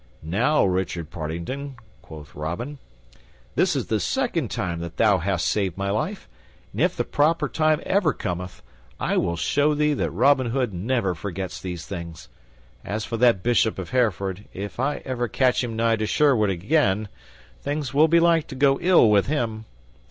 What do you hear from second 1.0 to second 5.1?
Partington," quoth Robin, "this is the second time that